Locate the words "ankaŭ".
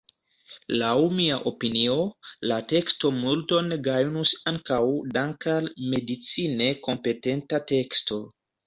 4.55-4.83